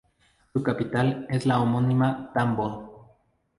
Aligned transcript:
Su 0.51 0.63
capital 0.63 1.27
es 1.29 1.45
la 1.45 1.59
homónima 1.61 2.31
Tambov. 2.33 3.07